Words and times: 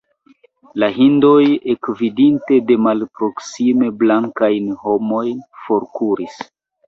La 0.83 0.87
hindoj, 0.93 1.41
ekvidinte 1.73 2.57
de 2.71 2.77
malproksime 2.87 3.91
blankajn 4.01 4.73
homojn, 4.87 5.45
forkuris. 5.67 6.41